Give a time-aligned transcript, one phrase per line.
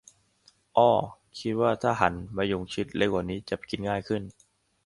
[0.77, 0.89] อ้อ
[1.39, 4.21] คิดว่าถ้าหั่นมะยงชิดเล็กกว่านี้จะกินง่ายขึ้น